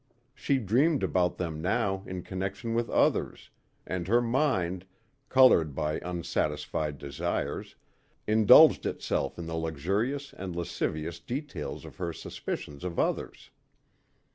She 0.33 0.57
dreamed 0.57 1.03
about 1.03 1.37
them 1.37 1.61
now 1.61 2.01
in 2.07 2.23
connection 2.23 2.73
with 2.73 2.89
others 2.89 3.51
and 3.85 4.07
her 4.07 4.19
mind, 4.19 4.83
colored 5.29 5.75
by 5.75 5.99
unsatisfied 5.99 6.97
desires, 6.97 7.75
indulged 8.25 8.87
itself 8.87 9.37
in 9.37 9.45
the 9.45 9.53
luxurious 9.55 10.33
and 10.33 10.55
lascivious 10.55 11.19
details 11.19 11.85
of 11.85 11.97
her 11.97 12.13
suspicions 12.13 12.83
of 12.83 12.97
others. 12.97 13.51